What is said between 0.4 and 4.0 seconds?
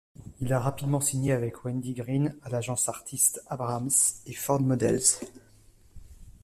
a rapidement signé avec Wendi Green à l'Agence Artiste Abrams,